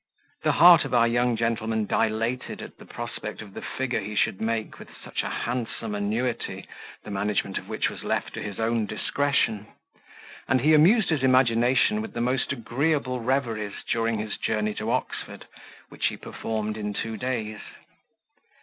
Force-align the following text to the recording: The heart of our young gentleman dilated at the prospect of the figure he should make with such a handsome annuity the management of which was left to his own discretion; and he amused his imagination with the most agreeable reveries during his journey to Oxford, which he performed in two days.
The 0.41 0.53
heart 0.53 0.83
of 0.83 0.95
our 0.95 1.07
young 1.07 1.35
gentleman 1.37 1.85
dilated 1.85 2.59
at 2.63 2.79
the 2.79 2.87
prospect 2.87 3.39
of 3.43 3.53
the 3.53 3.61
figure 3.61 3.99
he 3.99 4.15
should 4.15 4.41
make 4.41 4.79
with 4.79 4.89
such 4.97 5.21
a 5.21 5.29
handsome 5.29 5.93
annuity 5.93 6.67
the 7.03 7.11
management 7.11 7.59
of 7.59 7.69
which 7.69 7.87
was 7.87 8.03
left 8.03 8.33
to 8.33 8.41
his 8.41 8.59
own 8.59 8.87
discretion; 8.87 9.67
and 10.47 10.61
he 10.61 10.73
amused 10.73 11.09
his 11.11 11.21
imagination 11.21 12.01
with 12.01 12.13
the 12.13 12.19
most 12.19 12.51
agreeable 12.51 13.19
reveries 13.19 13.75
during 13.91 14.17
his 14.17 14.37
journey 14.37 14.73
to 14.73 14.89
Oxford, 14.89 15.45
which 15.89 16.07
he 16.07 16.17
performed 16.17 16.77
in 16.77 16.95
two 16.95 17.15
days. 17.15 17.59